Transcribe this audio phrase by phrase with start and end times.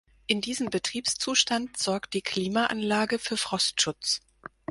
[0.25, 4.21] In diesem Betriebszustand sorgt die Klimaanlage für Frostschutz.